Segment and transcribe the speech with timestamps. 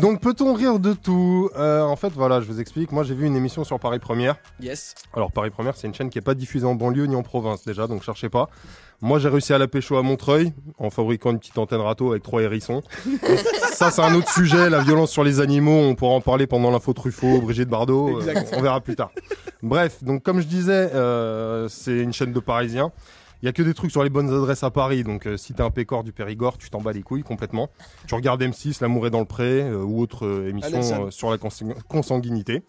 [0.00, 1.50] Donc peut-on rire de tout?
[1.56, 2.90] Euh, En fait, voilà, je vous explique.
[2.90, 4.36] Moi, j'ai vu une émission sur Paris Première.
[4.60, 4.94] Yes.
[5.14, 7.64] Alors Paris Première, c'est une chaîne qui est pas diffusée en banlieue ni en province
[7.64, 8.48] déjà, donc cherchez pas.
[9.00, 12.22] Moi, j'ai réussi à la pécho à Montreuil en fabriquant une petite antenne râteau avec
[12.22, 12.82] trois hérissons.
[13.72, 15.78] Ça, c'est un autre sujet, la violence sur les animaux.
[15.78, 18.20] On pourra en parler pendant l'info Truffaut, Brigitte Bardot.
[18.20, 19.10] euh, on verra plus tard.
[19.62, 22.90] Bref, donc comme je disais, euh, c'est une chaîne de Parisiens.
[23.44, 25.52] Il y a que des trucs sur les bonnes adresses à Paris, donc euh, si
[25.52, 27.68] t'es un pécor du Périgord, tu t'en bats les couilles complètement.
[28.08, 31.30] Tu regardes M6, L'amour est dans le pré, euh, ou autre euh, émission euh, sur
[31.30, 32.62] la consang- consanguinité.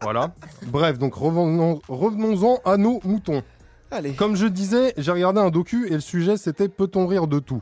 [0.00, 0.34] voilà.
[0.68, 3.42] Bref, donc revenons- revenons-en à nos moutons.
[3.90, 4.14] Allez.
[4.14, 7.60] Comme je disais, j'ai regardé un docu et le sujet c'était peut-on rire de tout?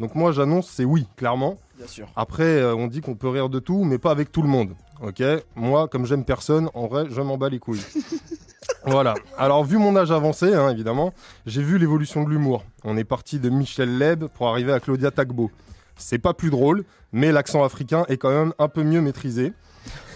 [0.00, 1.60] Donc moi j'annonce c'est oui, clairement.
[1.78, 2.08] Bien sûr.
[2.16, 4.70] Après on dit qu'on peut rire de tout, mais pas avec tout le monde.
[5.04, 5.22] Ok?
[5.54, 7.80] Moi, comme j'aime personne, en vrai, je m'en bats les couilles.
[8.86, 9.14] voilà.
[9.38, 11.12] Alors vu mon âge avancé, hein, évidemment,
[11.46, 12.64] j'ai vu l'évolution de l'humour.
[12.84, 15.50] On est parti de Michel Leb pour arriver à Claudia Tagbo.
[15.96, 19.52] C'est pas plus drôle, mais l'accent africain est quand même un peu mieux maîtrisé.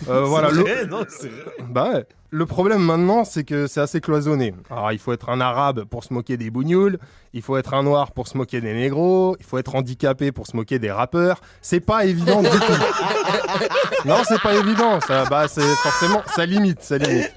[0.09, 0.51] Euh, voilà.
[0.51, 1.31] le- non, vrai.
[1.69, 2.07] bah ouais.
[2.31, 4.53] Le problème maintenant, c'est que c'est assez cloisonné.
[4.69, 6.99] Alors, il faut être un arabe pour se moquer des bougnoules,
[7.33, 10.47] il faut être un noir pour se moquer des négros, il faut être handicapé pour
[10.47, 11.41] se moquer des rappeurs.
[11.63, 12.57] C'est pas évident du tout.
[14.05, 15.01] Non, c'est pas évident.
[15.01, 17.33] Ça, bah, c'est forcément, ça limite, ça limite.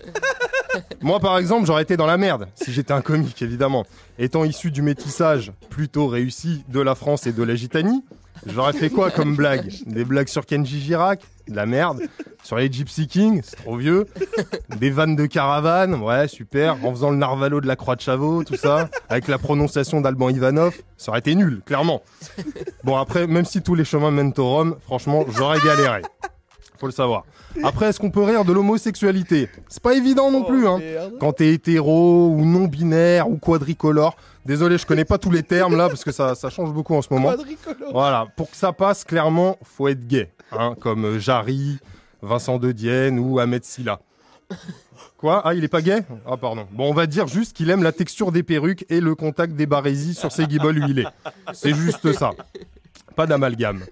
[1.02, 3.86] Moi, par exemple, j'aurais été dans la merde si j'étais un comique, évidemment.
[4.18, 8.04] Étant issu du métissage plutôt réussi de la France et de la Gitanie,
[8.46, 12.02] j'aurais fait quoi comme blague Des blagues sur Kenji Girac De la merde.
[12.44, 14.06] Sur les Gypsy Kings C'est trop vieux.
[14.78, 16.78] Des vannes de caravane Ouais, super.
[16.86, 18.90] En faisant le narvalo de la Croix de Chavaux, tout ça.
[19.10, 20.76] Avec la prononciation d'Alban Ivanov.
[20.98, 22.02] Ça aurait été nul, clairement.
[22.84, 26.02] Bon, après, même si tous les chemins mènent au Rhum, franchement, j'aurais galéré.
[26.80, 27.26] Faut le savoir.
[27.64, 29.50] Après, est-ce qu'on peut rire de l'homosexualité?
[29.68, 30.80] C'est pas évident non plus, hein
[31.20, 34.16] quand t'es hétéro ou non binaire ou quadricolore.
[34.46, 37.02] Désolé, je connais pas tous les termes là parce que ça, ça change beaucoup en
[37.02, 37.32] ce moment.
[37.32, 37.92] Quadricolore.
[37.92, 41.80] Voilà, pour que ça passe, clairement, faut être gay, hein, comme euh, Jarry,
[42.22, 44.00] Vincent De Dienne ou Ahmed Silla.
[45.18, 45.42] Quoi?
[45.44, 46.04] Ah, il est pas gay?
[46.26, 46.66] Ah, pardon.
[46.72, 49.66] Bon, on va dire juste qu'il aime la texture des perruques et le contact des
[49.66, 51.08] barésies sur ses guiboles huilées.
[51.52, 52.32] C'est juste ça.
[53.18, 53.84] Pas d'amalgame.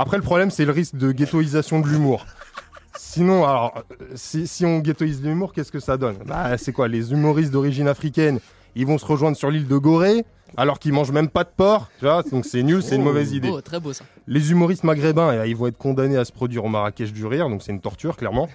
[0.00, 2.24] Après, le problème, c'est le risque de ghettoisation de l'humour.
[2.96, 3.82] Sinon, alors,
[4.14, 6.18] si, si on ghettoise l'humour, qu'est-ce que ça donne?
[6.24, 6.86] Bah, c'est quoi?
[6.86, 8.38] Les humoristes d'origine africaine,
[8.76, 10.24] ils vont se rejoindre sur l'île de Gorée,
[10.56, 11.88] alors qu'ils mangent même pas de porc.
[11.98, 13.50] Tu vois Donc c'est nul, c'est une mauvaise idée.
[13.52, 14.04] Oh, très beau ça.
[14.26, 17.48] Les humoristes maghrébins, eh, ils vont être condamnés à se produire au Marrakech du rire,
[17.48, 18.48] donc c'est une torture, clairement.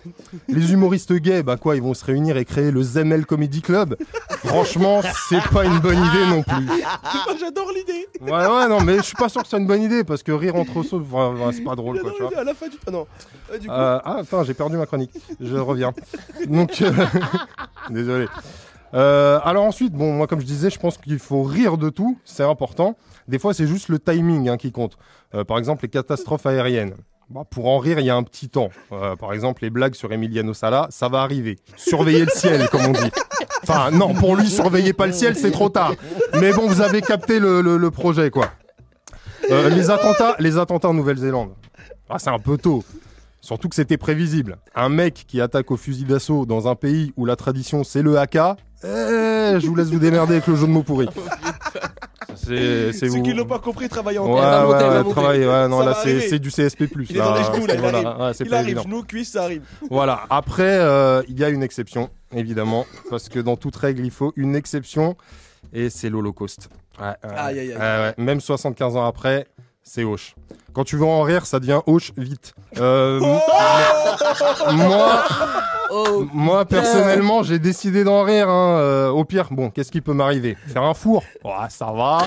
[0.47, 3.97] Les humoristes gays, bah quoi, ils vont se réunir et créer le Zemel Comedy Club.
[4.45, 6.69] Franchement, c'est pas une bonne idée non plus.
[7.39, 8.07] J'adore l'idée.
[8.21, 10.21] Ouais, ouais, non, mais je suis pas sûr que ce soit une bonne idée, parce
[10.21, 12.37] que rire entre enfin, enfin, c'est pas drôle, quoi, tu vois.
[12.37, 12.77] À la fin du.
[12.85, 13.07] Ah non.
[13.51, 13.73] Euh, du coup.
[13.73, 15.11] Euh, ah, attends, j'ai perdu ma chronique.
[15.39, 15.93] Je reviens.
[16.47, 16.91] Donc, euh,
[17.89, 18.27] désolé.
[18.93, 22.17] Euh, alors ensuite, bon, moi comme je disais, je pense qu'il faut rire de tout,
[22.25, 22.95] c'est important.
[23.27, 24.97] Des fois, c'est juste le timing hein, qui compte.
[25.33, 26.93] Euh, par exemple, les catastrophes aériennes.
[27.29, 28.69] Bah, pour en rire, il y a un petit temps.
[28.91, 31.57] Euh, par exemple, les blagues sur Emiliano Sala, ça va arriver.
[31.77, 33.11] Surveillez le ciel, comme on dit.
[33.63, 35.93] Enfin, non, pour lui, surveillez pas le ciel, c'est trop tard.
[36.39, 38.49] Mais bon, vous avez capté le, le- le projet, quoi.
[39.49, 41.53] Euh, les attentats, les attentats en Nouvelle-Zélande.
[42.09, 42.83] Ah, c'est un peu tôt.
[43.41, 44.57] Surtout que c'était prévisible.
[44.75, 48.17] Un mec qui attaque au fusil d'assaut dans un pays où la tradition c'est le
[48.17, 48.37] AK,
[48.83, 51.07] eh, je vous laisse vous démerder avec le jeu de mots pourri.
[52.35, 53.23] C'est c'est Ceux vous.
[53.23, 54.41] qui l'ont pas compris travaillent en Ouais, ouais,
[54.89, 55.09] ouais, monter.
[55.11, 56.85] travail, ouais, non, Ça là c'est du CSP+.
[57.09, 58.21] Il est dans là, les genoux, là, il voilà, arrive.
[58.21, 58.83] ouais, Il pas arrive, évident.
[58.83, 59.61] genoux, cuisse, ça arrive.
[59.89, 60.23] Voilà.
[60.29, 64.33] Après, euh, il y a une exception, évidemment, parce que dans toute règle, il faut
[64.35, 65.15] une exception,
[65.73, 66.69] et c'est l'Holocauste.
[66.99, 67.77] Ouais, ouais, Aïe, aïe, aïe.
[67.77, 68.13] ouais, ouais.
[68.17, 69.47] Même 75 ans après,
[69.83, 70.35] c'est Hoche.
[70.73, 72.53] Quand tu veux en rire, ça devient Hoche vite.
[72.79, 73.19] Euh,
[74.71, 75.23] moi,
[75.95, 78.49] Oh, moi personnellement, j'ai décidé d'en rire.
[78.49, 78.77] hein.
[78.79, 80.57] Euh, au pire, bon, qu'est-ce qui peut m'arriver?
[80.67, 81.21] Faire un four?
[81.43, 82.25] Ouais, ça va.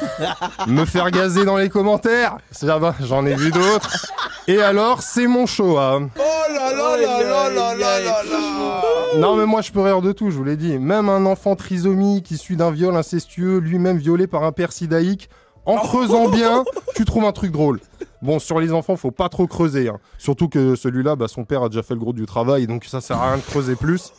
[0.68, 2.36] Me faire gazer dans les commentaires?
[2.52, 4.06] Ça va, j'en ai vu d'autres.
[4.46, 5.78] Et alors, c'est mon show.
[5.78, 6.08] hein.
[6.16, 6.22] Oh
[6.54, 10.12] là là là là là là là là Non mais moi je peux rire de
[10.12, 10.78] tout, je vous l'ai dit.
[10.78, 15.28] Même un enfant trisomique issu d'un viol incestueux, lui-même violé par un père sidaïque,
[15.66, 16.64] en creusant bien,
[16.96, 17.80] tu trouves un truc drôle.
[18.22, 19.88] Bon, sur les enfants, faut pas trop creuser.
[19.88, 19.98] hein.
[20.18, 23.00] Surtout que celui-là, bah, son père a déjà fait le gros du travail, donc ça
[23.00, 24.12] sert à rien de creuser plus.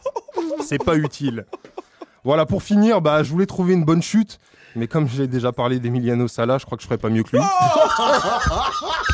[0.66, 1.46] C'est pas utile.
[2.24, 4.40] Voilà, pour finir, bah, je voulais trouver une bonne chute.
[4.76, 7.38] Mais comme j'ai déjà parlé d'Emiliano Sala, je crois que je ferai pas mieux que
[7.38, 7.44] lui.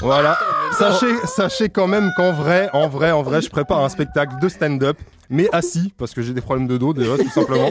[0.01, 0.37] voilà.
[0.77, 4.49] Sachez, sachez quand même qu'en vrai, en vrai, en vrai, je prépare un spectacle de
[4.49, 4.97] stand-up,
[5.29, 7.69] mais assis, parce que j'ai des problèmes de dos déjà, tout simplement.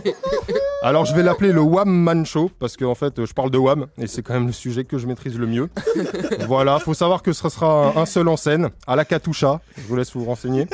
[0.84, 3.86] Alors je vais l'appeler le Wham Man Show, parce qu'en fait, je parle de Wham,
[3.98, 5.70] et c'est quand même le sujet que je maîtrise le mieux.
[6.48, 9.60] voilà, faut savoir que ce sera un, seul en scène, à la Katusha.
[9.76, 10.66] Je vous laisse vous renseigner.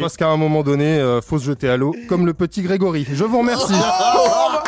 [0.00, 3.06] Parce qu'à un moment donné, euh, faut se jeter à l'eau, comme le petit Grégory.
[3.08, 3.74] Je vous remercie.
[3.74, 4.59] Oh